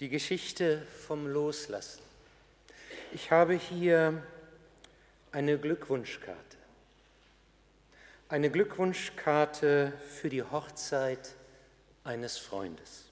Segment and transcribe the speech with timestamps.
[0.00, 2.00] die Geschichte vom Loslassen.
[3.12, 4.22] Ich habe hier
[5.30, 6.56] eine Glückwunschkarte.
[8.30, 11.34] Eine Glückwunschkarte für die Hochzeit
[12.02, 13.04] eines Freundes.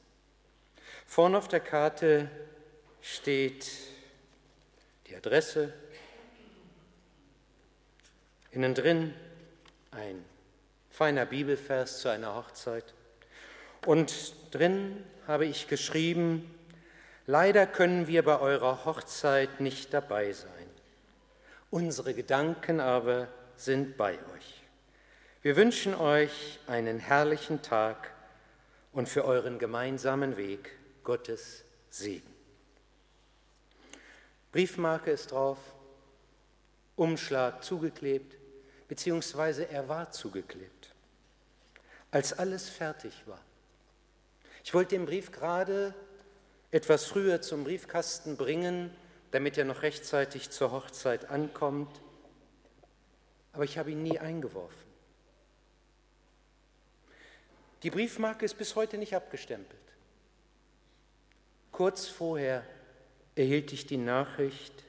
[1.07, 2.31] Vorne auf der Karte
[3.03, 3.71] steht
[5.09, 5.75] die Adresse,
[8.51, 9.13] innen drin
[9.91, 10.25] ein
[10.91, 12.95] feiner Bibelvers zu einer Hochzeit
[13.85, 16.55] und drin habe ich geschrieben,
[17.31, 20.49] Leider können wir bei eurer Hochzeit nicht dabei sein.
[21.69, 24.63] Unsere Gedanken aber sind bei euch.
[25.43, 28.15] Wir wünschen euch einen herrlichen Tag
[28.95, 30.71] und für euren gemeinsamen Weg
[31.05, 32.35] Gottes Segen.
[34.51, 35.59] Briefmarke ist drauf,
[36.97, 38.39] Umschlag zugeklebt,
[38.89, 40.95] beziehungsweise er war zugeklebt,
[42.11, 43.43] als alles fertig war.
[44.65, 45.95] Ich wollte den Brief gerade
[46.71, 48.95] etwas früher zum Briefkasten bringen,
[49.31, 52.01] damit er noch rechtzeitig zur Hochzeit ankommt.
[53.53, 54.89] Aber ich habe ihn nie eingeworfen.
[57.83, 59.79] Die Briefmarke ist bis heute nicht abgestempelt.
[61.71, 62.65] Kurz vorher
[63.37, 64.85] erhielt ich die Nachricht,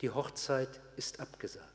[0.00, 1.73] die Hochzeit ist abgesagt.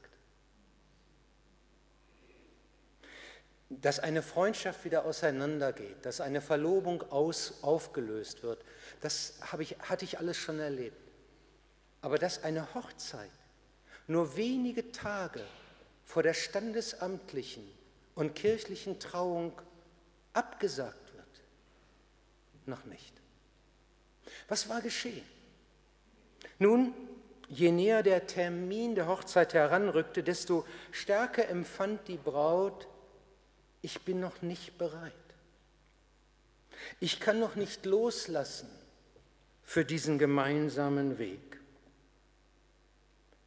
[3.69, 8.63] Dass eine Freundschaft wieder auseinandergeht, dass eine Verlobung aus, aufgelöst wird,
[9.01, 10.97] das ich, hatte ich alles schon erlebt.
[12.01, 13.29] Aber dass eine Hochzeit
[14.07, 15.41] nur wenige Tage
[16.03, 17.63] vor der standesamtlichen
[18.15, 19.53] und kirchlichen Trauung
[20.33, 21.27] abgesagt wird,
[22.65, 23.13] noch nicht.
[24.47, 25.25] Was war geschehen?
[26.57, 26.93] Nun,
[27.49, 32.87] je näher der Termin der Hochzeit heranrückte, desto stärker empfand die Braut,
[33.81, 35.13] ich bin noch nicht bereit.
[36.99, 38.69] Ich kann noch nicht loslassen
[39.63, 41.59] für diesen gemeinsamen Weg.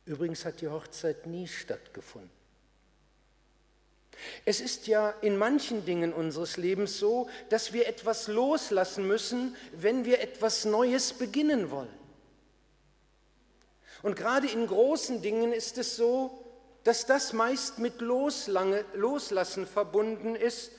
[0.05, 2.31] Übrigens hat die Hochzeit nie stattgefunden.
[4.45, 10.05] Es ist ja in manchen Dingen unseres Lebens so, dass wir etwas loslassen müssen, wenn
[10.05, 12.03] wir etwas Neues beginnen wollen.
[14.03, 16.42] Und gerade in großen Dingen ist es so,
[16.85, 20.73] dass das meist mit Loslassen verbunden ist,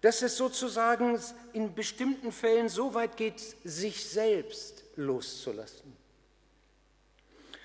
[0.00, 1.18] dass es sozusagen
[1.52, 5.96] in bestimmten Fällen so weit geht, sich selbst loszulassen.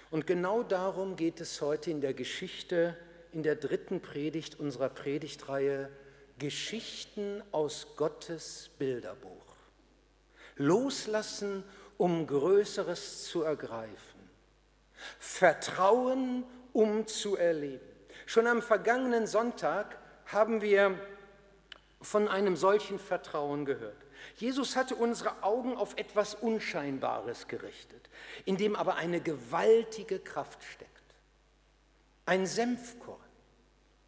[0.10, 2.98] Und genau darum geht es heute in der Geschichte,
[3.32, 5.90] in der dritten Predigt unserer Predigtreihe
[6.40, 9.56] Geschichten aus Gottes Bilderbuch.
[10.56, 11.64] Loslassen,
[11.98, 14.20] um Größeres zu ergreifen.
[15.20, 16.44] Vertrauen,
[16.74, 17.86] um zu erleben.
[18.26, 21.00] Schon am vergangenen Sonntag haben wir
[22.02, 24.06] von einem solchen Vertrauen gehört.
[24.36, 28.10] Jesus hatte unsere Augen auf etwas Unscheinbares gerichtet,
[28.46, 30.90] in dem aber eine gewaltige Kraft steckt.
[32.26, 33.20] Ein Senfkorn,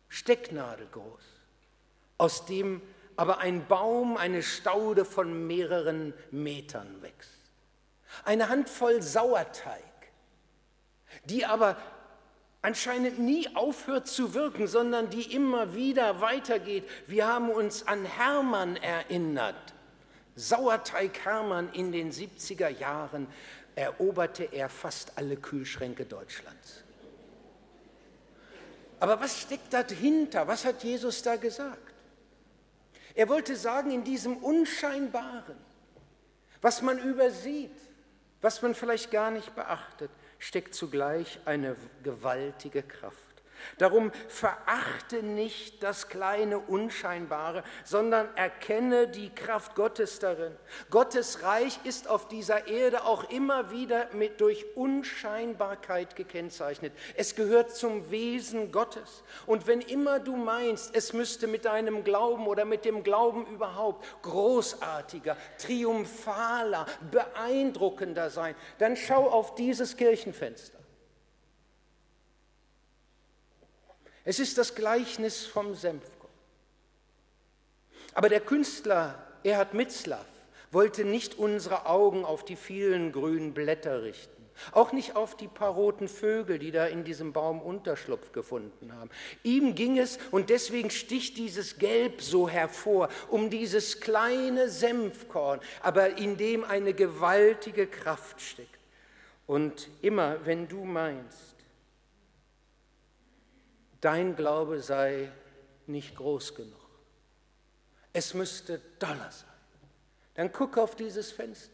[0.10, 1.24] stecknadelgroß,
[2.18, 2.82] aus dem
[3.16, 7.40] aber ein Baum, eine Staude von mehreren Metern wächst.
[8.24, 9.84] Eine Handvoll Sauerteig,
[11.26, 11.78] die aber
[12.62, 16.88] anscheinend nie aufhört zu wirken, sondern die immer wieder weitergeht.
[17.08, 19.74] Wir haben uns an Hermann erinnert.
[20.36, 23.28] Sauerteig Hermann in den 70er Jahren
[23.76, 26.84] eroberte er fast alle Kühlschränke Deutschlands.
[29.00, 30.48] Aber was steckt dahinter?
[30.48, 31.92] Was hat Jesus da gesagt?
[33.16, 35.58] Er wollte sagen, in diesem Unscheinbaren,
[36.62, 37.76] was man übersieht,
[38.42, 43.31] was man vielleicht gar nicht beachtet, steckt zugleich eine gewaltige Kraft.
[43.78, 50.56] Darum verachte nicht das kleine Unscheinbare, sondern erkenne die Kraft Gottes darin.
[50.90, 56.94] Gottes Reich ist auf dieser Erde auch immer wieder mit durch Unscheinbarkeit gekennzeichnet.
[57.16, 59.24] Es gehört zum Wesen Gottes.
[59.46, 64.06] Und wenn immer du meinst, es müsste mit deinem Glauben oder mit dem Glauben überhaupt
[64.22, 70.81] großartiger, triumphaler, beeindruckender sein, dann schau auf dieses Kirchenfenster.
[74.24, 76.32] Es ist das Gleichnis vom Senfkorn.
[78.14, 80.26] Aber der Künstler Erhard Mitzlaff
[80.72, 84.42] wollte nicht unsere Augen auf die vielen grünen Blätter richten,
[84.72, 89.10] auch nicht auf die paar roten Vögel, die da in diesem Baum Unterschlupf gefunden haben.
[89.44, 96.18] Ihm ging es, und deswegen sticht dieses Gelb so hervor, um dieses kleine Senfkorn, aber
[96.18, 98.70] in dem eine gewaltige Kraft steckt.
[99.48, 101.56] Und immer, wenn du meinst,
[104.02, 105.32] dein Glaube sei
[105.88, 106.80] nicht groß genug.
[108.14, 109.48] Es müsste doller sein.
[110.36, 111.72] Dann guck auf dieses Fenster.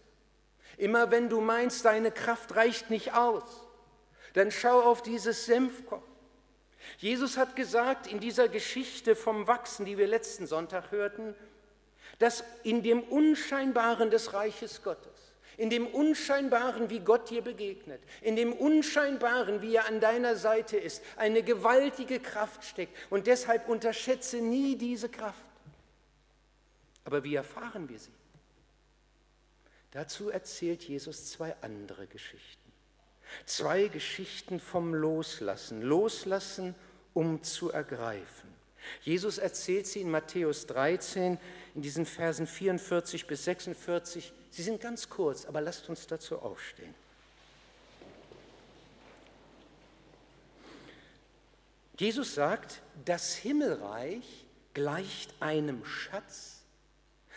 [0.78, 3.66] Immer wenn du meinst, deine Kraft reicht nicht aus,
[4.34, 6.04] dann schau auf dieses Senfkorn.
[7.00, 11.36] Jesus hat gesagt in dieser Geschichte vom Wachsen, die wir letzten Sonntag hörten,
[12.20, 15.17] dass in dem Unscheinbaren des Reiches Gottes,
[15.58, 20.78] in dem Unscheinbaren, wie Gott dir begegnet, in dem Unscheinbaren, wie er an deiner Seite
[20.78, 22.96] ist, eine gewaltige Kraft steckt.
[23.10, 25.44] Und deshalb unterschätze nie diese Kraft.
[27.04, 28.12] Aber wie erfahren wir sie?
[29.92, 32.72] Dazu erzählt Jesus zwei andere Geschichten.
[33.46, 35.82] Zwei Geschichten vom Loslassen.
[35.82, 36.76] Loslassen,
[37.14, 38.54] um zu ergreifen.
[39.02, 41.38] Jesus erzählt sie in Matthäus 13,
[41.76, 44.34] in diesen Versen 44 bis 46.
[44.52, 46.94] Sie sind ganz kurz, aber lasst uns dazu aufstehen.
[51.98, 56.64] Jesus sagt, das Himmelreich gleicht einem Schatz,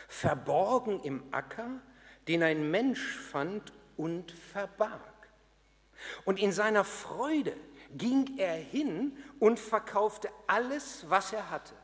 [0.06, 1.80] verborgen im Acker,
[2.28, 5.00] den ein Mensch fand und verbarg.
[6.24, 7.56] Und in seiner Freude
[7.96, 11.74] ging er hin und verkaufte alles, was er hatte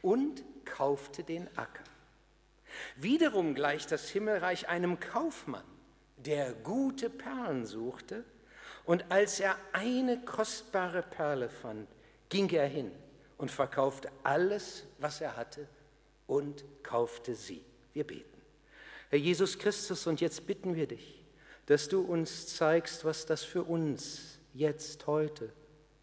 [0.00, 1.84] und kaufte den Acker.
[2.96, 5.64] Wiederum gleicht das Himmelreich einem Kaufmann,
[6.16, 8.24] der gute Perlen suchte,
[8.84, 11.88] und als er eine kostbare Perle fand,
[12.28, 12.90] ging er hin
[13.38, 15.68] und verkaufte alles, was er hatte
[16.26, 17.64] und kaufte sie.
[17.92, 18.40] Wir beten.
[19.10, 21.22] Herr Jesus Christus, und jetzt bitten wir dich,
[21.66, 25.52] dass du uns zeigst, was das für uns jetzt, heute,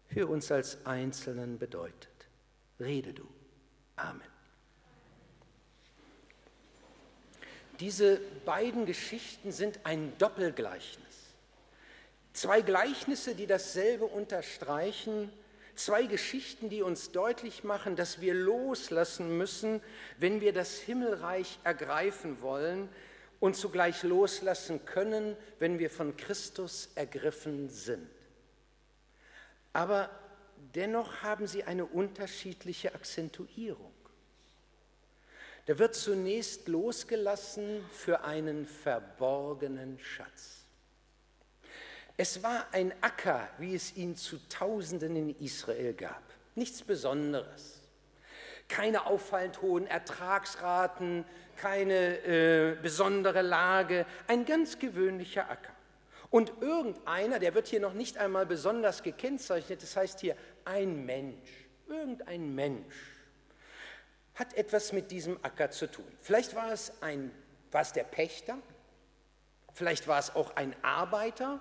[0.06, 2.08] für uns als Einzelnen bedeutet.
[2.78, 3.26] Rede du.
[3.96, 4.39] Amen.
[7.80, 11.06] Diese beiden Geschichten sind ein Doppelgleichnis.
[12.32, 15.32] Zwei Gleichnisse, die dasselbe unterstreichen,
[15.80, 19.80] Zwei Geschichten, die uns deutlich machen, dass wir loslassen müssen,
[20.18, 22.90] wenn wir das Himmelreich ergreifen wollen
[23.40, 28.06] und zugleich loslassen können, wenn wir von Christus ergriffen sind.
[29.72, 30.10] Aber
[30.74, 33.94] dennoch haben sie eine unterschiedliche Akzentuierung.
[35.70, 40.64] Da wird zunächst losgelassen für einen verborgenen Schatz.
[42.16, 46.24] Es war ein Acker, wie es ihn zu Tausenden in Israel gab.
[46.56, 47.82] Nichts Besonderes.
[48.66, 51.24] Keine auffallend hohen Ertragsraten,
[51.54, 55.76] keine äh, besondere Lage, ein ganz gewöhnlicher Acker.
[56.30, 60.34] Und irgendeiner, der wird hier noch nicht einmal besonders gekennzeichnet, das heißt hier
[60.64, 63.09] ein Mensch, irgendein Mensch,
[64.40, 66.06] hat etwas mit diesem Acker zu tun.
[66.22, 67.30] Vielleicht war es, ein,
[67.70, 68.56] war es der Pächter,
[69.74, 71.60] vielleicht war es auch ein Arbeiter,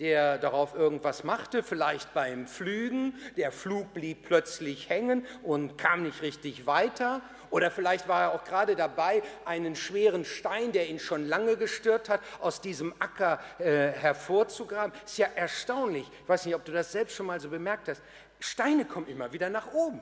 [0.00, 6.20] der darauf irgendwas machte, vielleicht beim Flügen, der Flug blieb plötzlich hängen und kam nicht
[6.20, 7.22] richtig weiter.
[7.50, 12.10] Oder vielleicht war er auch gerade dabei, einen schweren Stein, der ihn schon lange gestört
[12.10, 14.92] hat, aus diesem Acker äh, hervorzugraben.
[15.04, 16.06] Ist ja erstaunlich.
[16.22, 18.02] Ich weiß nicht, ob du das selbst schon mal so bemerkt hast.
[18.38, 20.00] Steine kommen immer wieder nach oben.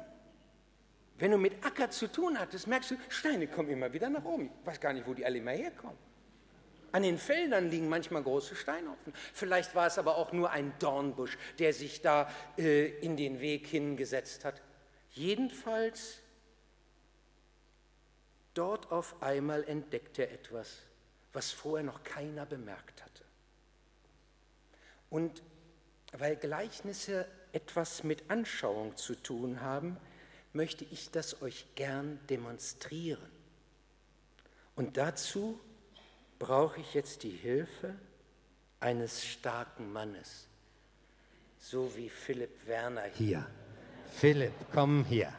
[1.18, 4.50] Wenn du mit Acker zu tun hattest, merkst du, Steine kommen immer wieder nach oben.
[4.60, 5.98] Ich weiß gar nicht, wo die alle immer herkommen.
[6.92, 9.12] An den Feldern liegen manchmal große Steinhaufen.
[9.34, 13.66] Vielleicht war es aber auch nur ein Dornbusch, der sich da äh, in den Weg
[13.66, 14.62] hingesetzt hat.
[15.10, 16.18] Jedenfalls,
[18.54, 20.78] dort auf einmal entdeckt er etwas,
[21.32, 23.24] was vorher noch keiner bemerkt hatte.
[25.10, 25.42] Und
[26.12, 29.98] weil Gleichnisse etwas mit Anschauung zu tun haben,
[30.52, 33.30] möchte ich das euch gern demonstrieren.
[34.76, 35.58] Und dazu
[36.38, 37.94] brauche ich jetzt die Hilfe
[38.80, 40.46] eines starken Mannes,
[41.58, 43.46] so wie Philipp Werner hier.
[44.12, 45.32] Philipp, komm hier.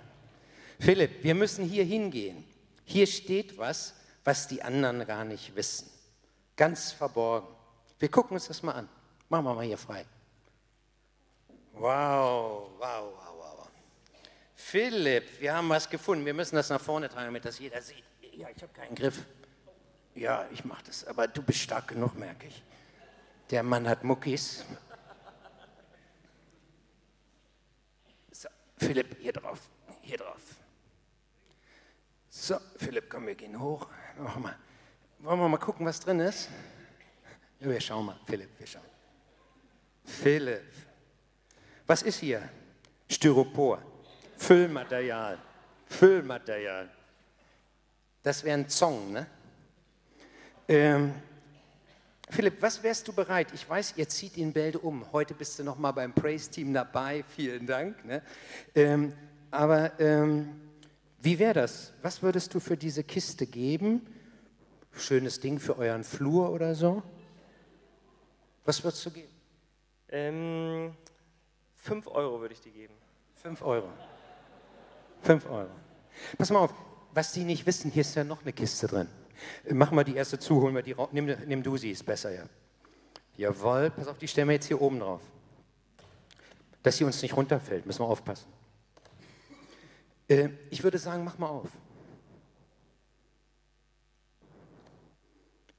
[0.79, 2.45] Philipp, wir müssen hier hingehen.
[2.85, 5.89] Hier steht was, was die anderen gar nicht wissen.
[6.55, 7.47] Ganz verborgen.
[7.99, 8.89] Wir gucken uns das mal an.
[9.29, 10.05] Machen wir mal hier frei.
[11.73, 13.28] Wow, wow, wow, wow.
[14.59, 16.25] Philipp, wir haben was gefunden.
[16.25, 18.03] Wir müssen das nach vorne tragen, damit das jeder sieht.
[18.33, 19.25] Ja, ich habe keinen Griff.
[20.13, 22.61] Ja, ich mache das, aber du bist stark genug, merke ich.
[23.49, 24.65] Der Mann hat Muckis.
[28.31, 29.59] So, Philipp, hier drauf,
[30.01, 30.41] hier drauf.
[32.27, 33.87] So, Philipp, komm, wir gehen hoch.
[34.17, 34.55] Mach mal.
[35.19, 36.49] Wollen wir mal gucken, was drin ist?
[37.59, 38.83] Ja, wir schauen mal, Philipp, wir schauen.
[40.03, 40.65] Philipp,
[41.87, 42.47] was ist hier?
[43.09, 43.81] Styropor,
[44.39, 45.37] Füllmaterial,
[45.85, 46.89] Füllmaterial.
[48.23, 49.27] Das wäre ein Zong, ne?
[50.67, 51.13] Ähm,
[52.29, 53.47] Philipp, was wärst du bereit?
[53.53, 55.11] Ich weiß, ihr zieht in Bälde um.
[55.11, 57.23] Heute bist du noch mal beim Praise-Team dabei.
[57.35, 58.03] Vielen Dank.
[58.05, 58.21] Ne?
[58.75, 59.13] Ähm,
[59.51, 60.49] aber ähm,
[61.19, 61.91] wie wäre das?
[62.01, 64.05] Was würdest du für diese Kiste geben?
[64.93, 67.03] Schönes Ding für euren Flur oder so?
[68.63, 69.33] Was würdest du geben?
[70.09, 70.95] Ähm,
[71.75, 72.93] 5 Euro würde ich dir geben.
[73.41, 73.89] 5 Euro.
[75.21, 75.69] 5 Euro.
[76.37, 76.73] Pass mal auf,
[77.13, 79.07] was die nicht wissen, hier ist ja noch eine Kiste drin.
[79.71, 81.09] Machen wir die erste zu, holen wir die raus.
[81.11, 82.43] Nimm, nimm du sie, ist besser, ja.
[83.37, 85.21] Jawohl, pass auf, die stellen wir jetzt hier oben drauf.
[86.83, 88.47] Dass sie uns nicht runterfällt, müssen wir aufpassen.
[90.27, 91.69] Äh, ich würde sagen, mach mal auf.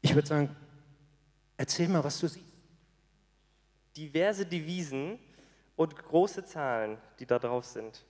[0.02, 0.56] Ich würde sagen,
[1.56, 2.46] erzähl mal, was du siehst.
[3.96, 5.18] Diverse Devisen
[5.76, 8.04] und große Zahlen, die da drauf sind.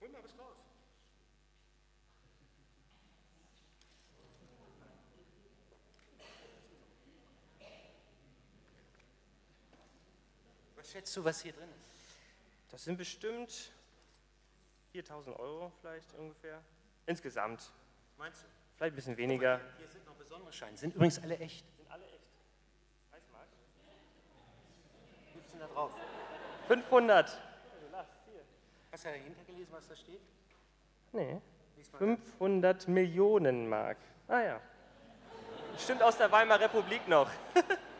[0.00, 0.56] Hol mal was raus.
[10.76, 11.88] Was schätzt du, was hier drin ist?
[12.70, 13.72] Das sind bestimmt
[14.92, 16.60] 4000 Euro vielleicht ungefähr.
[17.06, 17.70] Insgesamt.
[18.18, 18.46] Meinst du?
[18.76, 19.60] Vielleicht ein bisschen weniger.
[19.78, 20.76] Hier sind noch besondere Scheine.
[20.76, 21.64] Sind übrigens alle echt.
[21.76, 22.20] Sind alle echt.
[23.10, 23.48] Reichsmark.
[25.34, 25.92] Wie viel da drauf?
[26.68, 27.40] 500.
[28.90, 30.20] Hast du dahinter gelesen, was da steht?
[31.12, 31.40] Nee.
[31.96, 33.96] 500 Millionen Mark.
[34.28, 34.60] Ah ja.
[35.78, 37.30] Stimmt aus der Weimarer Republik noch.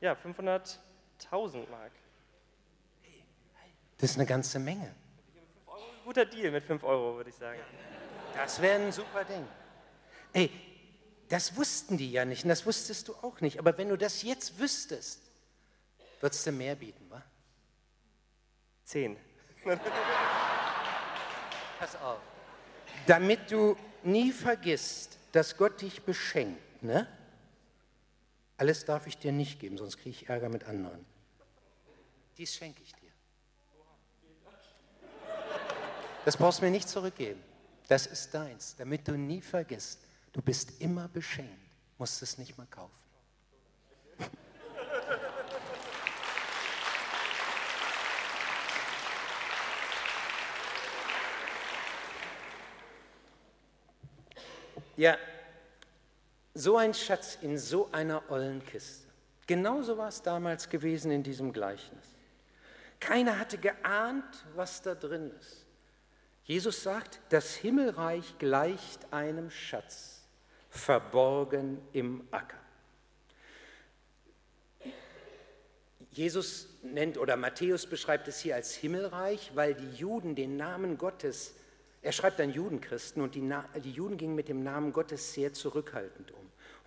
[0.00, 1.92] ja, 500.000 Mark.
[3.98, 4.94] Das ist eine ganze Menge.
[6.04, 7.60] Guter Deal mit 5 Euro, würde ich sagen.
[8.34, 9.46] Das wäre ein super Ding.
[10.32, 10.50] Ey,
[11.28, 13.58] das wussten die ja nicht und das wusstest du auch nicht.
[13.58, 15.20] Aber wenn du das jetzt wüsstest,
[16.20, 17.22] würdest du mehr bieten, wa?
[18.84, 19.16] 10.
[21.78, 22.20] Pass auf.
[23.06, 27.06] Damit du nie vergisst, dass Gott dich beschenkt, ne?
[28.58, 31.06] Alles darf ich dir nicht geben, sonst kriege ich Ärger mit anderen.
[32.36, 33.12] Dies schenke ich dir.
[36.24, 37.40] Das brauchst du mir nicht zurückgeben.
[37.86, 40.00] Das ist deins, damit du nie vergisst,
[40.32, 41.56] du bist immer beschenkt,
[41.98, 42.92] musst es nicht mehr kaufen.
[54.96, 55.16] Ja,
[56.58, 59.06] so ein Schatz in so einer ollen Kiste.
[59.46, 62.04] Genauso war es damals gewesen in diesem Gleichnis.
[63.00, 65.64] Keiner hatte geahnt, was da drin ist.
[66.44, 70.22] Jesus sagt, das Himmelreich gleicht einem Schatz,
[70.68, 72.58] verborgen im Acker.
[76.10, 81.54] Jesus nennt oder Matthäus beschreibt es hier als Himmelreich, weil die Juden den Namen Gottes,
[82.02, 83.48] er schreibt an Judenchristen und die,
[83.84, 86.37] die Juden gingen mit dem Namen Gottes sehr zurückhaltend um.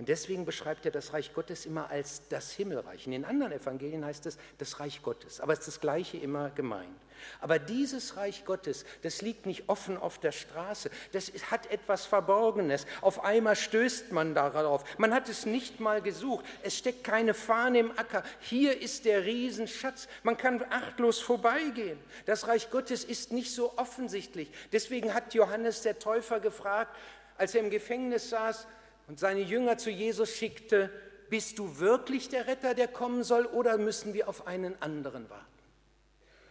[0.02, 3.06] Und deswegen beschreibt er das Reich Gottes immer als das Himmelreich.
[3.06, 6.50] In den anderen Evangelien heißt es das Reich Gottes, aber es ist das Gleiche immer
[6.50, 6.98] gemeint.
[7.40, 12.88] Aber dieses Reich Gottes, das liegt nicht offen auf der Straße, das hat etwas Verborgenes.
[13.02, 14.84] Auf einmal stößt man darauf.
[14.98, 16.46] Man hat es nicht mal gesucht.
[16.64, 18.24] Es steckt keine Fahne im Acker.
[18.40, 20.08] Hier ist der Riesenschatz.
[20.24, 22.00] Man kann achtlos vorbeigehen.
[22.26, 24.52] Das Reich Gottes ist nicht so offensichtlich.
[24.72, 26.98] Deswegen hat Johannes der Täufer gefragt,
[27.38, 28.66] als er im Gefängnis saß,
[29.12, 30.90] und seine Jünger zu Jesus schickte,
[31.30, 35.46] bist du wirklich der Retter, der kommen soll, oder müssen wir auf einen anderen warten?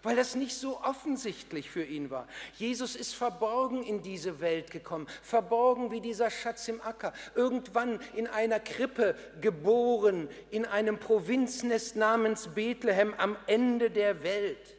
[0.03, 2.29] Weil das nicht so offensichtlich für ihn war.
[2.59, 8.27] Jesus ist verborgen in diese Welt gekommen, verborgen wie dieser Schatz im Acker, irgendwann in
[8.27, 14.77] einer Krippe geboren, in einem Provinznest namens Bethlehem am Ende der Welt.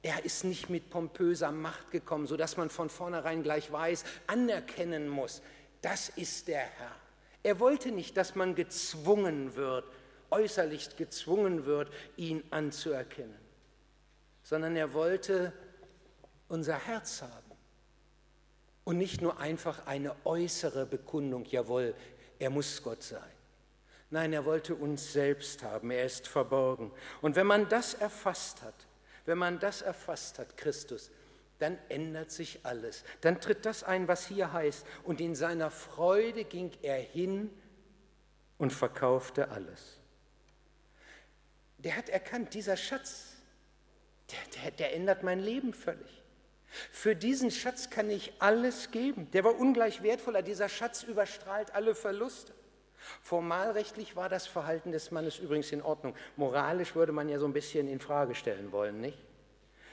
[0.00, 5.42] Er ist nicht mit pompöser Macht gekommen, sodass man von vornherein gleich weiß, anerkennen muss,
[5.84, 6.96] das ist der Herr.
[7.42, 9.84] Er wollte nicht, dass man gezwungen wird,
[10.30, 13.38] äußerlich gezwungen wird, ihn anzuerkennen,
[14.42, 15.52] sondern er wollte
[16.48, 17.52] unser Herz haben
[18.84, 21.94] und nicht nur einfach eine äußere Bekundung, jawohl,
[22.38, 23.20] er muss Gott sein.
[24.08, 26.92] Nein, er wollte uns selbst haben, er ist verborgen.
[27.20, 28.86] Und wenn man das erfasst hat,
[29.26, 31.10] wenn man das erfasst hat, Christus,
[31.58, 33.04] dann ändert sich alles.
[33.20, 34.86] Dann tritt das ein, was hier heißt.
[35.04, 37.50] Und in seiner Freude ging er hin
[38.58, 39.98] und verkaufte alles.
[41.78, 43.36] Der hat erkannt, dieser Schatz,
[44.30, 46.22] der, der, der ändert mein Leben völlig.
[46.90, 49.30] Für diesen Schatz kann ich alles geben.
[49.32, 50.42] Der war ungleich wertvoller.
[50.42, 52.52] Dieser Schatz überstrahlt alle Verluste.
[53.20, 56.16] Formalrechtlich war das Verhalten des Mannes übrigens in Ordnung.
[56.36, 59.18] Moralisch würde man ja so ein bisschen in Frage stellen wollen, nicht?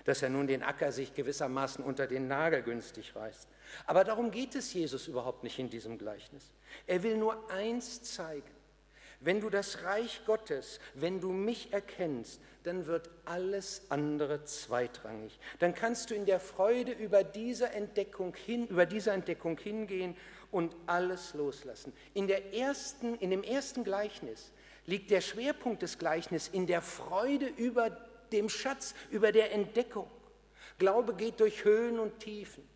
[0.06, 3.48] Dass er nun den Acker sich gewissermaßen unter den Nagel günstig reißt.
[3.86, 6.52] Aber darum geht es Jesus überhaupt nicht in diesem Gleichnis.
[6.88, 8.50] Er will nur eins zeigen.
[9.24, 15.40] Wenn du das Reich Gottes, wenn du mich erkennst, dann wird alles andere zweitrangig.
[15.60, 20.18] Dann kannst du in der Freude über diese Entdeckung hin, über diese Entdeckung hingehen
[20.50, 21.94] und alles loslassen.
[22.16, 24.52] In, der ersten, in dem ersten Gleichnis
[24.88, 27.92] liegt der Schwerpunkt des Gleichnisses in der Freude über
[28.32, 30.10] dem Schatz, über der Entdeckung.
[30.78, 32.68] Glaube geht durch Höhen und Tiefen.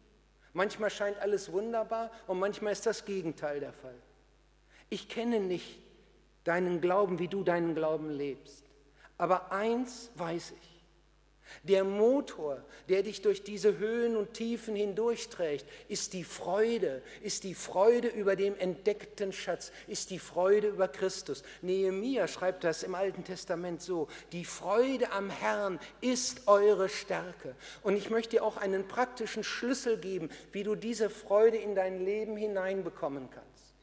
[0.53, 3.95] Manchmal scheint alles wunderbar und manchmal ist das Gegenteil der Fall.
[4.89, 5.79] Ich kenne nicht
[6.43, 8.63] deinen Glauben, wie du deinen Glauben lebst.
[9.17, 10.74] Aber eins weiß ich.
[11.63, 17.55] Der Motor, der dich durch diese Höhen und Tiefen hindurchträgt, ist die Freude, ist die
[17.55, 21.43] Freude über den entdeckten Schatz, ist die Freude über Christus.
[21.61, 27.55] Nehemia schreibt das im Alten Testament so, die Freude am Herrn ist eure Stärke.
[27.83, 32.03] Und ich möchte dir auch einen praktischen Schlüssel geben, wie du diese Freude in dein
[32.03, 33.75] Leben hineinbekommen kannst,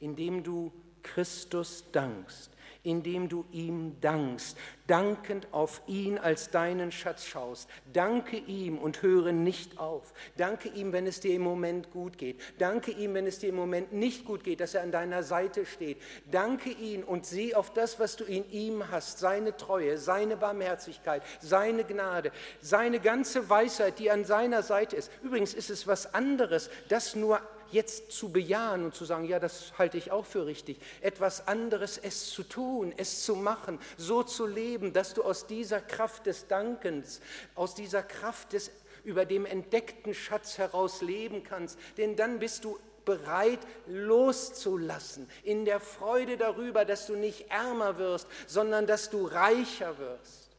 [0.00, 2.50] indem du Christus dankst
[2.82, 4.56] indem du ihm dankst,
[4.86, 7.68] dankend auf ihn als deinen Schatz schaust.
[7.92, 10.12] Danke ihm und höre nicht auf.
[10.36, 12.40] Danke ihm, wenn es dir im Moment gut geht.
[12.58, 15.66] Danke ihm, wenn es dir im Moment nicht gut geht, dass er an deiner Seite
[15.66, 15.98] steht.
[16.30, 21.22] Danke ihm und sieh auf das, was du in ihm hast, seine Treue, seine Barmherzigkeit,
[21.40, 25.10] seine Gnade, seine ganze Weisheit, die an seiner Seite ist.
[25.22, 27.40] Übrigens ist es was anderes, das nur
[27.72, 30.78] jetzt zu bejahen und zu sagen, ja, das halte ich auch für richtig.
[31.00, 35.80] Etwas anderes, es zu tun, es zu machen, so zu leben, dass du aus dieser
[35.80, 37.20] Kraft des Dankens,
[37.54, 38.70] aus dieser Kraft des
[39.04, 41.78] über dem entdeckten Schatz heraus leben kannst.
[41.96, 48.28] Denn dann bist du bereit loszulassen, in der Freude darüber, dass du nicht ärmer wirst,
[48.46, 50.50] sondern dass du reicher wirst.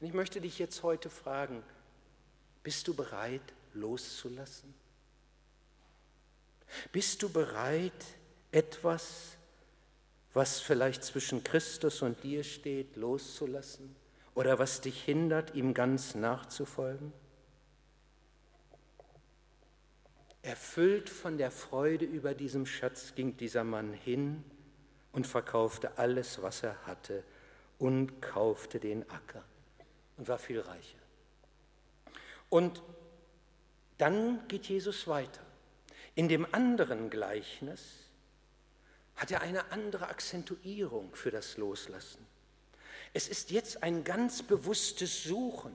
[0.00, 1.64] Und ich möchte dich jetzt heute fragen,
[2.62, 3.42] bist du bereit
[3.74, 4.72] loszulassen?
[6.92, 7.92] Bist du bereit,
[8.52, 9.36] etwas,
[10.32, 13.94] was vielleicht zwischen Christus und dir steht, loszulassen
[14.34, 17.12] oder was dich hindert, ihm ganz nachzufolgen?
[20.42, 24.42] Erfüllt von der Freude über diesem Schatz ging dieser Mann hin
[25.12, 27.24] und verkaufte alles, was er hatte
[27.78, 29.44] und kaufte den Acker
[30.16, 30.98] und war viel reicher.
[32.48, 32.82] Und
[33.98, 35.42] dann geht Jesus weiter.
[36.20, 37.80] In dem anderen Gleichnis
[39.16, 42.26] hat er eine andere Akzentuierung für das Loslassen.
[43.14, 45.74] Es ist jetzt ein ganz bewusstes Suchen,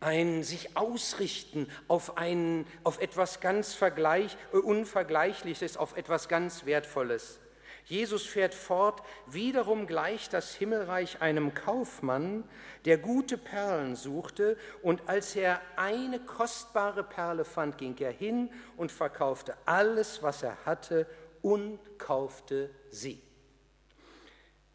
[0.00, 7.38] ein sich ausrichten auf, ein, auf etwas ganz Vergleich, äh, Unvergleichliches, auf etwas ganz Wertvolles.
[7.84, 12.44] Jesus fährt fort, wiederum gleicht das Himmelreich einem Kaufmann,
[12.84, 18.92] der gute Perlen suchte, und als er eine kostbare Perle fand, ging er hin und
[18.92, 21.06] verkaufte alles, was er hatte,
[21.42, 23.22] und kaufte sie.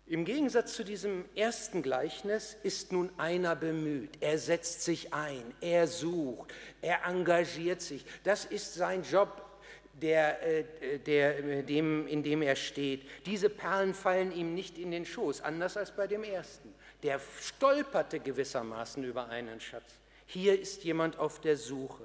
[0.05, 4.17] Im Gegensatz zu diesem ersten Gleichnis ist nun einer bemüht.
[4.19, 8.05] Er setzt sich ein, er sucht, er engagiert sich.
[8.23, 9.42] Das ist sein Job
[10.03, 13.03] der, äh, der, äh, dem, in dem er steht.
[13.25, 16.73] Diese Perlen fallen ihm nicht in den Schoß, anders als bei dem ersten.
[17.01, 19.99] Der stolperte gewissermaßen über einen Schatz.
[20.25, 22.03] Hier ist jemand auf der Suche.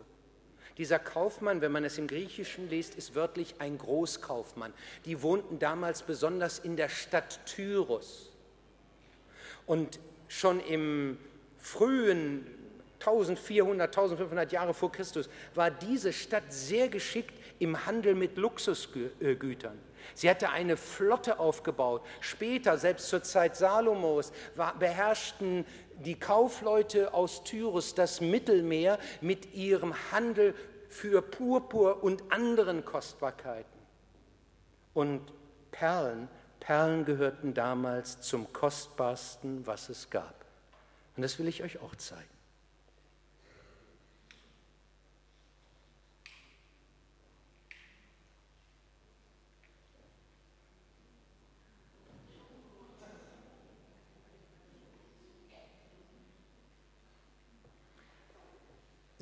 [0.77, 4.73] Dieser Kaufmann, wenn man es im Griechischen liest, ist wörtlich ein Großkaufmann.
[5.05, 8.31] Die wohnten damals besonders in der Stadt Tyrus.
[9.67, 11.19] Und schon im
[11.59, 12.47] frühen
[13.01, 19.79] 1400, 1500 Jahre vor Christus war diese Stadt sehr geschickt im Handel mit Luxusgütern.
[20.15, 22.03] Sie hatte eine Flotte aufgebaut.
[22.21, 24.33] Später, selbst zur Zeit Salomos,
[24.79, 25.65] beherrschten
[25.99, 30.55] die Kaufleute aus Tyrus das Mittelmeer mit ihrem Handel
[30.89, 33.79] für Purpur und anderen Kostbarkeiten.
[34.95, 35.33] Und
[35.71, 36.29] Perlen,
[36.61, 40.45] Perlen gehörten damals zum kostbarsten, was es gab.
[41.17, 42.38] Und das will ich euch auch zeigen.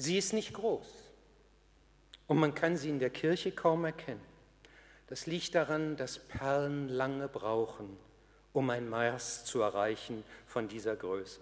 [0.07, 0.87] Sie ist nicht groß
[2.29, 4.25] und man kann sie in der Kirche kaum erkennen.
[5.09, 7.97] Das liegt daran, dass Perlen lange brauchen,
[8.53, 11.41] um ein Maß zu erreichen von dieser Größe.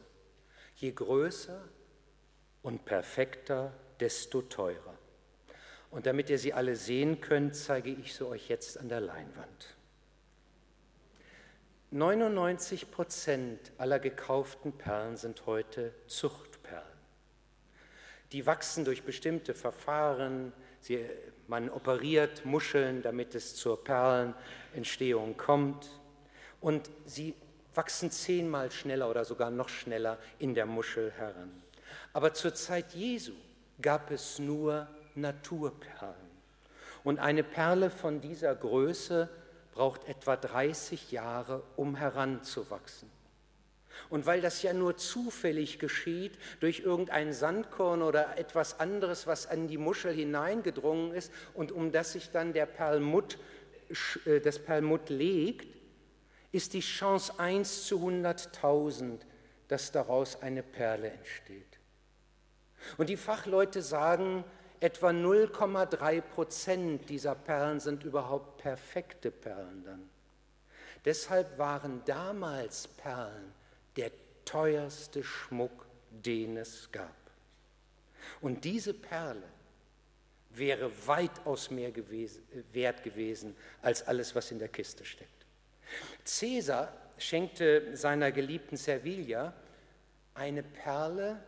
[0.76, 1.60] Je größer
[2.62, 4.96] und perfekter, desto teurer.
[5.90, 9.76] Und damit ihr sie alle sehen könnt, zeige ich sie euch jetzt an der Leinwand.
[11.90, 16.53] 99 Prozent aller gekauften Perlen sind heute Zucht.
[18.34, 20.52] Die wachsen durch bestimmte Verfahren.
[20.80, 20.98] Sie,
[21.46, 25.88] man operiert Muscheln, damit es zur Perlenentstehung kommt.
[26.60, 27.36] Und sie
[27.76, 31.62] wachsen zehnmal schneller oder sogar noch schneller in der Muschel heran.
[32.12, 33.34] Aber zur Zeit Jesu
[33.80, 36.16] gab es nur Naturperlen.
[37.04, 39.28] Und eine Perle von dieser Größe
[39.70, 43.08] braucht etwa 30 Jahre, um heranzuwachsen.
[44.08, 49.68] Und weil das ja nur zufällig geschieht, durch irgendein Sandkorn oder etwas anderes, was an
[49.68, 53.38] die Muschel hineingedrungen ist und um das sich dann der Perlmutt,
[54.26, 55.74] äh, das Perlmutt legt,
[56.52, 59.18] ist die Chance 1 zu 100.000,
[59.68, 61.80] dass daraus eine Perle entsteht.
[62.96, 64.44] Und die Fachleute sagen,
[64.80, 70.10] etwa 0,3 Prozent dieser Perlen sind überhaupt perfekte Perlen dann.
[71.04, 73.52] Deshalb waren damals Perlen
[73.96, 74.10] der
[74.44, 77.14] teuerste Schmuck, den es gab.
[78.40, 79.42] Und diese Perle
[80.50, 85.30] wäre weitaus mehr gewesen, wert gewesen als alles, was in der Kiste steckt.
[86.24, 89.52] Caesar schenkte seiner geliebten Servilia
[90.34, 91.40] eine Perle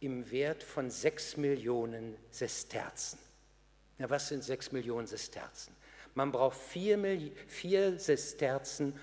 [0.00, 3.18] im Wert von sechs Millionen Sesterzen.
[3.98, 5.74] Ja, was sind sechs Millionen Sesterzen?
[6.14, 8.98] Man braucht vier, vier Sesterzen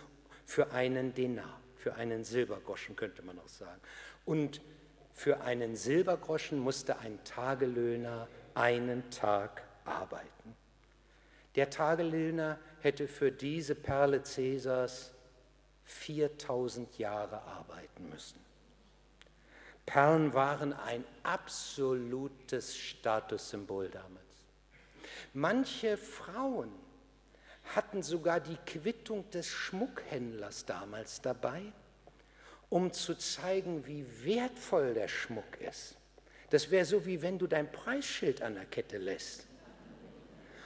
[0.45, 3.81] für einen Denar, für einen Silbergroschen könnte man auch sagen.
[4.25, 4.61] Und
[5.13, 10.55] für einen Silbergroschen musste ein Tagelöhner einen Tag arbeiten.
[11.55, 15.11] Der Tagelöhner hätte für diese Perle Cäsars
[15.85, 18.39] 4000 Jahre arbeiten müssen.
[19.85, 24.25] Perlen waren ein absolutes Statussymbol damals.
[25.33, 26.71] Manche Frauen
[27.75, 31.61] hatten sogar die Quittung des Schmuckhändlers damals dabei,
[32.69, 35.95] um zu zeigen, wie wertvoll der Schmuck ist.
[36.49, 39.45] Das wäre so, wie wenn du dein Preisschild an der Kette lässt,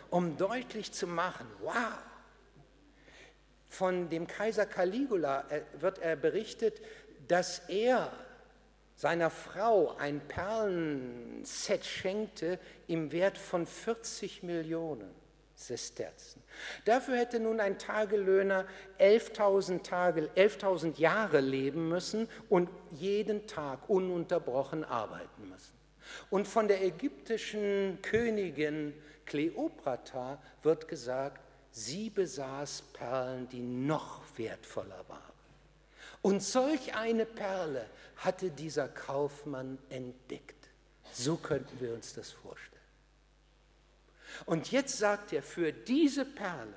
[0.09, 1.93] um deutlich zu machen, wow,
[3.67, 6.79] von dem Kaiser Caligula äh, wird er berichtet,
[7.27, 8.11] dass er
[8.95, 15.22] seiner Frau ein Perlenset schenkte im Wert von 40 Millionen
[15.67, 16.41] Sesterzen.
[16.85, 18.65] Dafür hätte nun ein Tagelöhner
[18.99, 25.73] 11.000 Tage, 11.000 Jahre leben müssen und jeden Tag ununterbrochen arbeiten müssen.
[26.29, 28.93] Und von der ägyptischen Königin
[29.25, 35.33] Kleopatra wird gesagt, sie besaß Perlen, die noch wertvoller waren.
[36.21, 37.85] Und solch eine Perle
[38.17, 40.69] hatte dieser Kaufmann entdeckt.
[41.11, 42.72] So könnten wir uns das vorstellen.
[44.45, 46.73] Und jetzt sagt er, für diese Perle,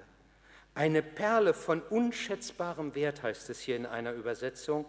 [0.74, 4.86] eine Perle von unschätzbarem Wert, heißt es hier in einer Übersetzung,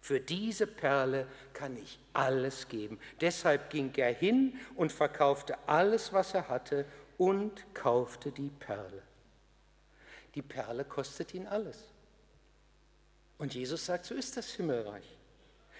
[0.00, 3.00] für diese Perle kann ich alles geben.
[3.20, 6.84] Deshalb ging er hin und verkaufte alles, was er hatte
[7.18, 9.02] und kaufte die Perle.
[10.36, 11.78] Die Perle kostet ihn alles.
[13.38, 15.16] Und Jesus sagt, so ist das Himmelreich.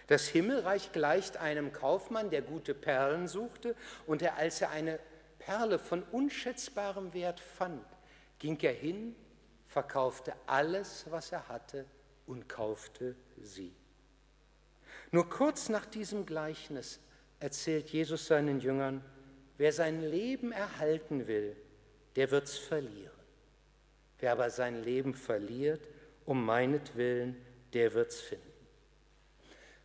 [0.09, 3.75] Das Himmelreich gleicht einem Kaufmann, der gute Perlen suchte
[4.07, 4.99] und der, als er eine
[5.46, 7.87] Perle von unschätzbarem Wert fand,
[8.40, 9.14] ging er hin,
[9.68, 11.85] verkaufte alles, was er hatte
[12.26, 13.72] und kaufte sie.
[15.12, 16.98] Nur kurz nach diesem Gleichnis
[17.38, 19.04] erzählt Jesus seinen Jüngern,
[19.56, 21.54] wer sein Leben erhalten will,
[22.16, 23.12] der wird es verlieren.
[24.18, 25.88] Wer aber sein Leben verliert,
[26.24, 27.37] um meinetwillen,
[27.72, 28.52] der wird es finden.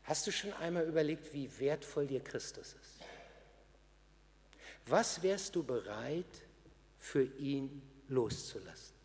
[0.06, 3.01] Hast du schon einmal überlegt, wie wertvoll dir Christus ist?
[4.88, 6.26] Was wärst du bereit,
[7.00, 8.96] für ihn loszulassen?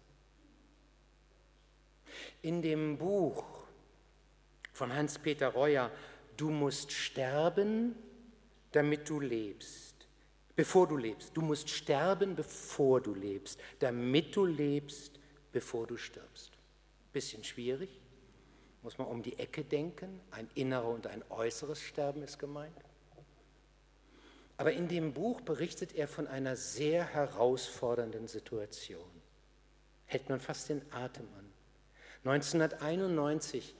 [2.42, 3.44] In dem Buch
[4.72, 5.90] von Hans-Peter Reuer,
[6.36, 7.94] Du musst sterben,
[8.72, 9.94] damit du lebst,
[10.54, 11.34] bevor du lebst.
[11.34, 15.18] Du musst sterben, bevor du lebst, damit du lebst,
[15.52, 16.52] bevor du stirbst.
[17.12, 17.88] Bisschen schwierig,
[18.82, 20.20] muss man um die Ecke denken.
[20.30, 22.76] Ein innerer und ein äußeres Sterben ist gemeint.
[24.56, 29.10] Aber in dem Buch berichtet er von einer sehr herausfordernden Situation.
[30.06, 31.52] Hält man fast den Atem an.
[32.24, 33.74] 1991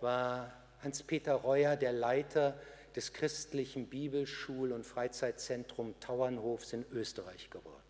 [0.00, 2.58] war Hans-Peter Reuer der Leiter
[2.94, 7.82] des christlichen Bibelschul- und Freizeitzentrum Tauernhofs in Österreich geworden.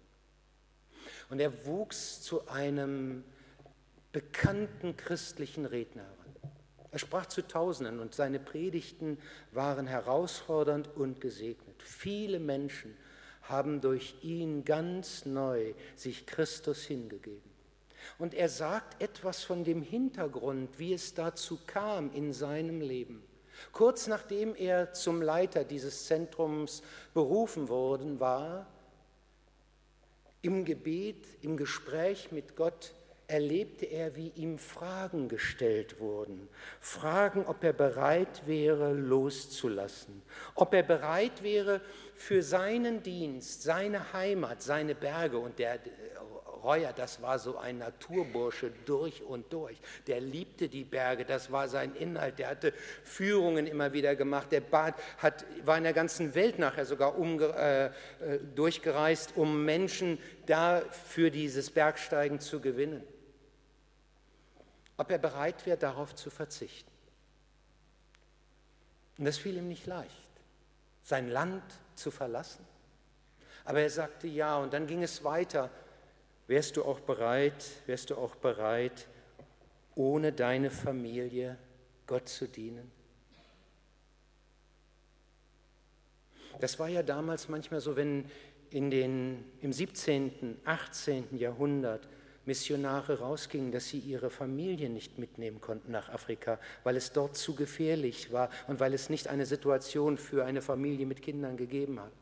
[1.31, 3.25] Und er wuchs zu einem
[4.13, 6.26] bekannten christlichen Redner heran.
[6.97, 9.19] Er sprach zu Tausenden und seine Predigten
[9.53, 11.83] waren herausfordernd und gesegnet.
[11.83, 12.97] Viele Menschen
[13.43, 17.51] haben durch ihn ganz neu sich Christus hingegeben.
[18.17, 23.23] Und er sagt etwas von dem Hintergrund, wie es dazu kam in seinem Leben.
[23.73, 26.83] Kurz nachdem er zum Leiter dieses Zentrums
[27.13, 28.67] berufen worden war,
[30.41, 32.95] im Gebet, im Gespräch mit Gott
[33.29, 36.49] erlebte er, wie ihm Fragen gestellt wurden.
[36.81, 40.23] Fragen, ob er bereit wäre, loszulassen.
[40.55, 41.81] Ob er bereit wäre,
[42.15, 45.81] für seinen Dienst, seine Heimat, seine Berge und der
[46.63, 49.77] Reuer, das war so ein Naturbursche durch und durch.
[50.07, 52.39] Der liebte die Berge, das war sein Inhalt.
[52.39, 52.73] Der hatte
[53.05, 54.51] Führungen immer wieder gemacht.
[54.51, 57.87] Der Bad hat, war in der ganzen Welt nachher sogar umge, äh,
[58.35, 63.05] äh, durchgereist, um Menschen da für dieses Bergsteigen zu gewinnen.
[64.97, 66.91] Ob er bereit wäre, darauf zu verzichten.
[69.19, 70.31] Und das fiel ihm nicht leicht,
[71.03, 71.63] sein Land
[71.95, 72.65] zu verlassen.
[73.65, 75.71] Aber er sagte ja, und dann ging es weiter
[76.47, 79.09] Wärst du auch bereit, wärst du auch bereit,
[79.97, 81.59] ohne deine Familie
[82.07, 82.91] Gott zu dienen?
[86.61, 88.31] Das war ja damals manchmal so, wenn
[88.71, 91.37] in den, im 17., 18.
[91.37, 92.09] Jahrhundert
[92.47, 97.55] Missionare rausgingen, dass sie ihre Familie nicht mitnehmen konnten nach Afrika, weil es dort zu
[97.55, 102.13] gefährlich war und weil es nicht eine Situation für eine Familie mit Kindern gegeben hat.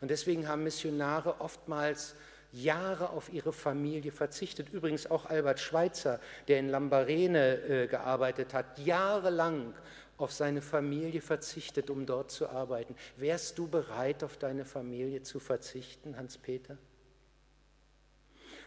[0.00, 2.14] Und deswegen haben Missionare oftmals
[2.52, 4.70] Jahre auf ihre Familie verzichtet.
[4.72, 9.74] Übrigens auch Albert Schweitzer, der in Lambarene äh, gearbeitet hat, jahrelang
[10.16, 12.94] auf seine Familie verzichtet, um dort zu arbeiten.
[13.16, 16.78] Wärst du bereit, auf deine Familie zu verzichten, Hans-Peter?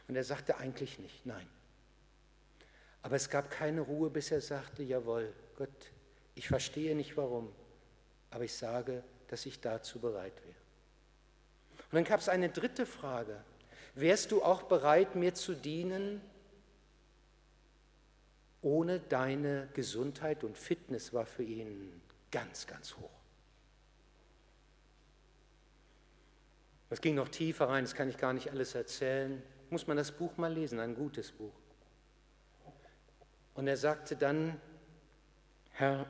[0.07, 1.47] Und er sagte eigentlich nicht, nein.
[3.01, 5.69] Aber es gab keine Ruhe, bis er sagte, jawohl, Gott,
[6.35, 7.51] ich verstehe nicht warum,
[8.29, 10.55] aber ich sage, dass ich dazu bereit wäre.
[11.91, 13.43] Und dann gab es eine dritte Frage.
[13.95, 16.21] Wärst du auch bereit, mir zu dienen,
[18.61, 23.09] ohne deine Gesundheit und Fitness war für ihn ganz, ganz hoch.
[26.89, 29.41] Das ging noch tiefer rein, das kann ich gar nicht alles erzählen.
[29.71, 31.53] Muss man das Buch mal lesen, ein gutes Buch.
[33.53, 34.59] Und er sagte dann,
[35.71, 36.05] Herr,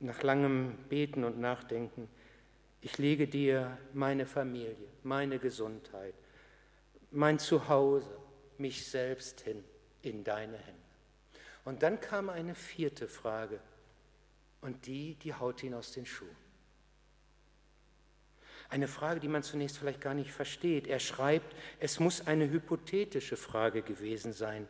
[0.00, 2.08] nach langem Beten und Nachdenken,
[2.80, 6.14] ich lege dir meine Familie, meine Gesundheit,
[7.12, 8.18] mein Zuhause,
[8.58, 9.62] mich selbst hin
[10.02, 10.80] in deine Hände.
[11.64, 13.60] Und dann kam eine vierte Frage
[14.60, 16.36] und die, die haut ihn aus den Schuhen.
[18.70, 20.86] Eine Frage, die man zunächst vielleicht gar nicht versteht.
[20.86, 24.68] Er schreibt, es muss eine hypothetische Frage gewesen sein,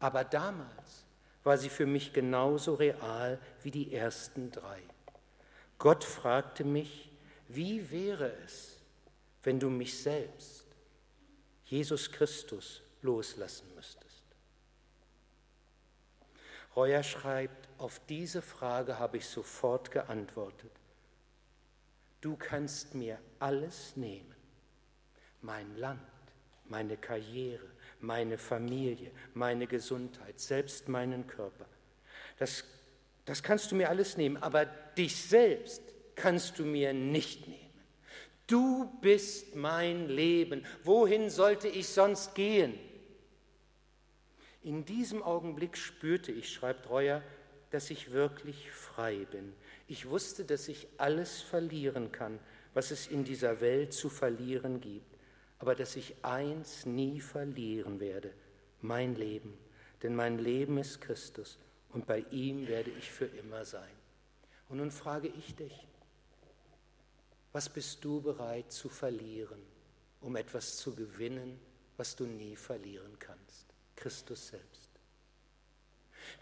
[0.00, 1.06] aber damals
[1.44, 4.82] war sie für mich genauso real wie die ersten drei.
[5.78, 7.10] Gott fragte mich,
[7.46, 8.80] wie wäre es,
[9.44, 10.66] wenn du mich selbst,
[11.64, 14.24] Jesus Christus, loslassen müsstest?
[16.74, 20.72] Reuer schreibt, auf diese Frage habe ich sofort geantwortet.
[22.20, 24.34] Du kannst mir alles nehmen,
[25.40, 26.00] mein Land,
[26.64, 27.66] meine Karriere,
[28.00, 31.66] meine Familie, meine Gesundheit, selbst meinen Körper.
[32.38, 32.64] Das,
[33.24, 35.82] das kannst du mir alles nehmen, aber dich selbst
[36.14, 37.68] kannst du mir nicht nehmen.
[38.48, 40.64] Du bist mein Leben.
[40.82, 42.78] Wohin sollte ich sonst gehen?
[44.62, 47.22] In diesem Augenblick spürte ich, schreibt Reuer,
[47.70, 49.54] dass ich wirklich frei bin.
[49.88, 52.38] Ich wusste, dass ich alles verlieren kann,
[52.74, 55.16] was es in dieser Welt zu verlieren gibt,
[55.58, 58.32] aber dass ich eins nie verlieren werde,
[58.82, 59.58] mein Leben.
[60.02, 63.96] Denn mein Leben ist Christus und bei ihm werde ich für immer sein.
[64.68, 65.88] Und nun frage ich dich,
[67.52, 69.60] was bist du bereit zu verlieren,
[70.20, 71.58] um etwas zu gewinnen,
[71.96, 73.66] was du nie verlieren kannst?
[73.96, 74.87] Christus selbst.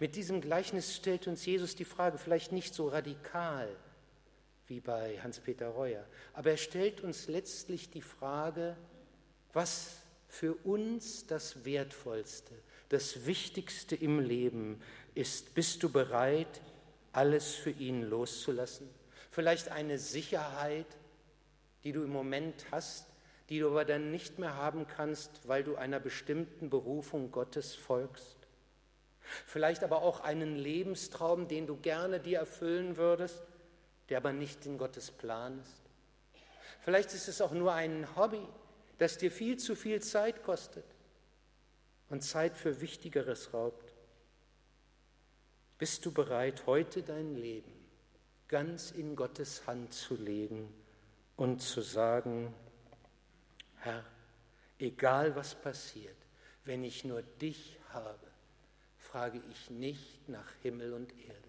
[0.00, 3.68] Mit diesem Gleichnis stellt uns Jesus die Frage, vielleicht nicht so radikal
[4.66, 8.76] wie bei Hans-Peter Reuer, aber er stellt uns letztlich die Frage,
[9.52, 12.52] was für uns das Wertvollste,
[12.88, 14.80] das Wichtigste im Leben
[15.14, 15.54] ist.
[15.54, 16.60] Bist du bereit,
[17.12, 18.88] alles für ihn loszulassen?
[19.36, 20.86] vielleicht eine Sicherheit,
[21.84, 23.06] die du im Moment hast,
[23.50, 28.35] die du aber dann nicht mehr haben kannst, weil du einer bestimmten Berufung Gottes folgst.
[29.46, 33.42] Vielleicht aber auch einen Lebenstraum, den du gerne dir erfüllen würdest,
[34.08, 35.82] der aber nicht in Gottes Plan ist.
[36.80, 38.46] Vielleicht ist es auch nur ein Hobby,
[38.98, 40.84] das dir viel zu viel Zeit kostet
[42.08, 43.92] und Zeit für Wichtigeres raubt.
[45.78, 47.72] Bist du bereit, heute dein Leben
[48.48, 50.72] ganz in Gottes Hand zu legen
[51.36, 52.54] und zu sagen,
[53.78, 54.04] Herr,
[54.78, 56.16] egal was passiert,
[56.64, 58.26] wenn ich nur dich habe,
[59.06, 61.48] frage ich nicht nach Himmel und Erde.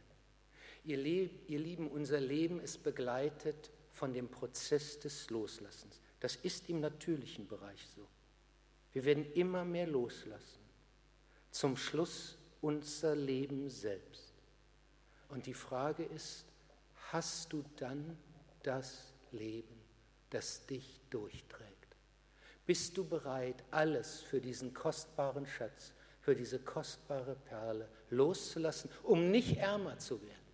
[0.84, 6.00] Ihr, Leb, ihr Lieben, unser Leben ist begleitet von dem Prozess des Loslassens.
[6.20, 8.08] Das ist im natürlichen Bereich so.
[8.94, 10.62] Wir werden immer mehr loslassen.
[11.52, 14.34] Zum Schluss unser Leben selbst.
[15.30, 16.46] Und die Frage ist,
[17.12, 18.18] hast du dann
[18.64, 19.76] das Leben,
[20.30, 21.74] das dich durchträgt?
[22.66, 25.94] Bist du bereit, alles für diesen kostbaren Schatz,
[26.28, 30.54] für diese kostbare Perle loszulassen, um nicht ärmer zu werden,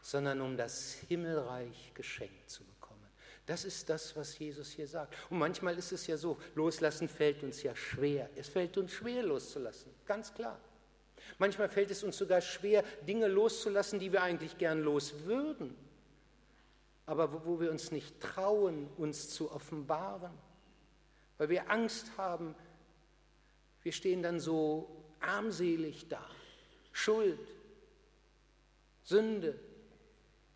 [0.00, 3.06] sondern um das Himmelreich geschenkt zu bekommen?
[3.44, 5.14] Das ist das, was Jesus hier sagt.
[5.28, 8.30] Und manchmal ist es ja so, loslassen fällt uns ja schwer.
[8.34, 10.58] Es fällt uns schwer loszulassen, ganz klar.
[11.36, 15.76] Manchmal fällt es uns sogar schwer, Dinge loszulassen, die wir eigentlich gern los würden,
[17.04, 20.32] aber wo wir uns nicht trauen, uns zu offenbaren,
[21.36, 22.54] weil wir Angst haben,
[23.88, 24.86] wir stehen dann so
[25.18, 26.20] armselig da.
[26.92, 27.38] Schuld,
[29.02, 29.58] Sünde,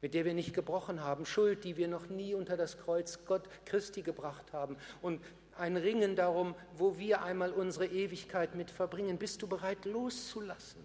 [0.02, 3.48] mit der wir nicht gebrochen haben, Schuld, die wir noch nie unter das Kreuz Gott
[3.64, 5.18] Christi gebracht haben und
[5.56, 9.16] ein Ringen darum, wo wir einmal unsere Ewigkeit mit verbringen.
[9.16, 10.84] Bist du bereit loszulassen?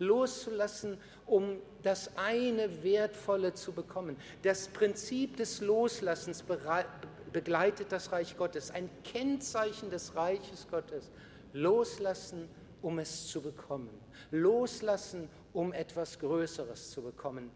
[0.00, 4.16] Loszulassen, um das eine Wertvolle zu bekommen.
[4.42, 6.42] Das Prinzip des Loslassens
[7.32, 11.08] begleitet das Reich Gottes, ein Kennzeichen des Reiches Gottes.
[11.58, 12.48] Loslassen,
[12.82, 13.90] um es zu bekommen.
[14.30, 17.50] Loslassen, um etwas Größeres zu bekommen.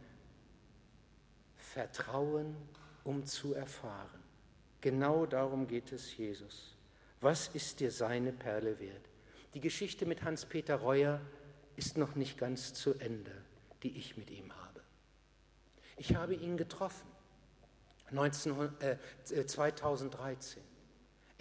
[1.55, 2.57] Vertrauen,
[3.05, 4.21] um zu erfahren.
[4.81, 6.77] Genau darum geht es Jesus.
[7.21, 9.09] Was ist dir seine Perle wert?
[9.55, 11.21] Die Geschichte mit Hans-Peter Reuer
[11.77, 13.33] ist noch nicht ganz zu Ende,
[13.83, 14.81] die ich mit ihm habe.
[15.97, 17.07] Ich habe ihn getroffen
[18.11, 20.63] 19, äh, 2013.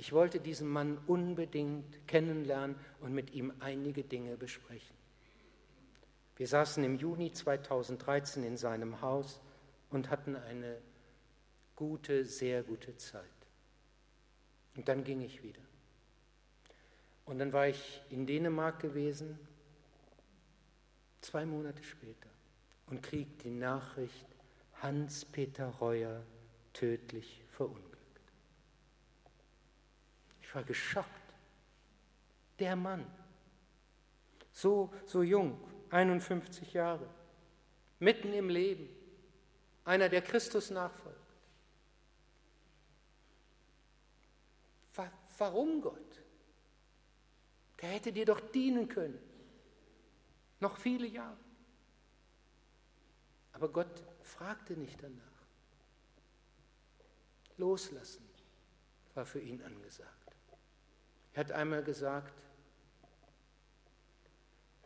[0.02, 4.96] Ich wollte diesen Mann unbedingt kennenlernen und mit ihm einige Dinge besprechen.
[6.38, 9.40] Wir saßen im Juni 2013 in seinem Haus
[9.92, 10.82] und hatten eine
[11.76, 13.22] gute, sehr gute Zeit.
[14.76, 15.62] Und dann ging ich wieder.
[17.26, 19.38] Und dann war ich in Dänemark gewesen,
[21.22, 22.30] zwei Monate später,
[22.88, 24.26] und kriegte die Nachricht,
[24.82, 26.24] Hans-Peter Reuer
[26.74, 27.91] tödlich verunglückt.
[30.52, 31.08] Ich war geschockt.
[32.60, 33.06] Der Mann,
[34.52, 35.58] so, so jung,
[35.92, 37.10] 51 Jahre,
[38.00, 38.90] mitten im Leben,
[39.86, 41.22] einer, der Christus nachfolgt.
[45.38, 46.22] Warum Gott?
[47.82, 49.20] Der hätte dir doch dienen können.
[50.60, 51.38] Noch viele Jahre.
[53.54, 55.24] Aber Gott fragte nicht danach.
[57.56, 58.28] Loslassen
[59.16, 60.21] war für ihn angesagt.
[61.34, 62.34] Er hat einmal gesagt,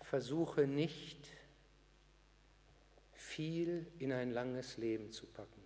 [0.01, 1.27] versuche nicht
[3.13, 5.63] viel in ein langes Leben zu packen,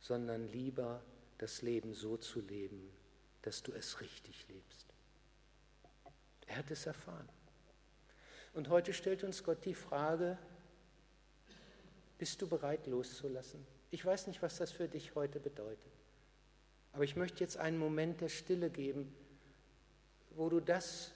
[0.00, 1.02] sondern lieber
[1.38, 2.92] das Leben so zu leben,
[3.40, 4.86] dass du es richtig lebst.
[6.46, 7.28] Er hat es erfahren.
[8.52, 10.36] Und heute stellt uns Gott die Frage,
[12.18, 13.66] bist du bereit loszulassen?
[13.90, 15.92] Ich weiß nicht, was das für dich heute bedeutet,
[16.92, 19.12] aber ich möchte jetzt einen Moment der Stille geben,
[20.36, 21.12] wo du das,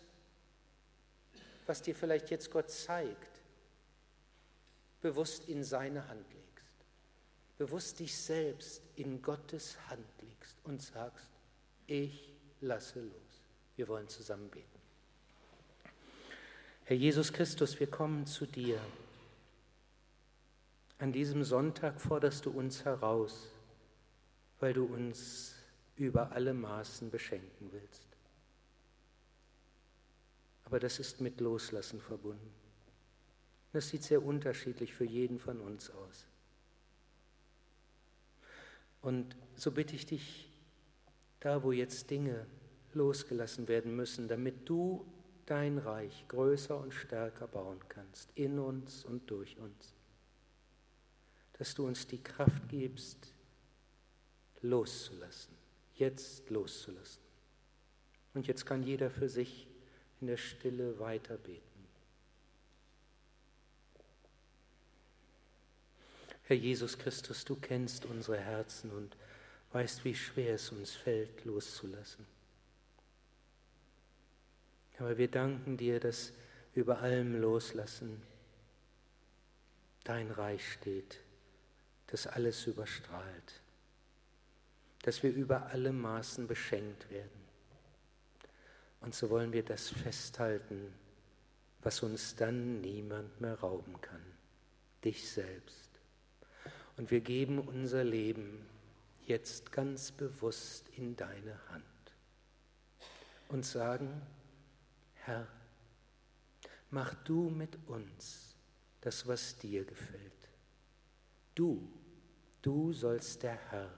[1.67, 3.41] was dir vielleicht jetzt Gott zeigt,
[5.01, 6.75] bewusst in seine Hand legst,
[7.59, 11.31] bewusst dich selbst in Gottes Hand legst und sagst,
[11.87, 13.13] ich lasse los.
[13.77, 14.81] Wir wollen zusammen beten.
[16.85, 18.81] Herr Jesus Christus, wir kommen zu dir.
[20.99, 23.51] An diesem Sonntag forderst du uns heraus,
[24.61, 25.55] weil du uns
[25.97, 28.16] über alle Maßen beschenken willst.
[30.67, 32.53] Aber das ist mit Loslassen verbunden.
[33.73, 36.27] Das sieht sehr unterschiedlich für jeden von uns aus.
[39.01, 40.51] Und so bitte ich dich,
[41.39, 42.47] da wo jetzt Dinge
[42.95, 45.07] losgelassen werden müssen, damit du
[45.45, 49.95] dein Reich größer und stärker bauen kannst, in uns und durch uns,
[51.53, 53.33] dass du uns die Kraft gibst,
[54.63, 55.55] loszulassen,
[55.95, 57.23] jetzt loszulassen.
[58.35, 59.69] Und jetzt kann jeder für sich
[60.27, 61.87] in der Stille weiter beten.
[66.43, 69.17] Herr Jesus Christus, du kennst unsere Herzen und
[69.71, 72.27] weißt, wie schwer es uns fällt, loszulassen.
[74.99, 76.33] Aber wir danken dir, dass
[76.75, 78.21] über allem Loslassen
[80.03, 81.21] dein Reich steht,
[82.09, 83.61] das alles überstrahlt,
[85.03, 87.46] dass wir über alle Maßen beschenkt werden.
[89.07, 90.93] Und so wollen wir das festhalten,
[91.81, 94.21] was uns dann niemand mehr rauben kann,
[95.05, 95.91] dich selbst.
[96.97, 98.67] Und wir geben unser Leben
[99.25, 101.85] jetzt ganz bewusst in deine Hand.
[103.49, 104.23] und sagen,
[105.15, 105.47] Herr,
[106.91, 108.57] mach du mit uns
[109.03, 110.49] das, was dir gefällt.
[111.55, 111.89] Du,
[112.61, 113.95] du sollst der Herr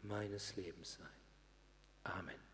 [0.00, 1.06] meines Lebens sein.
[2.04, 2.49] Amen.